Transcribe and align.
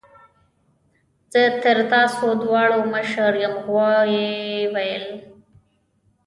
زه 1.31 1.43
تر 1.63 1.77
تاسو 1.91 2.25
دواړو 2.43 2.79
مشر 2.93 3.31
یم 3.43 3.55
غوايي 3.65 4.31
وویل. 4.73 5.05